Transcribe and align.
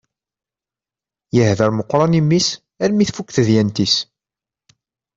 Yehder 1.35 1.71
meqqran 1.73 2.17
i 2.19 2.21
mmi-s 2.23 2.49
almi 2.83 3.05
tfukk 3.07 3.29
tedyant-is. 3.35 3.95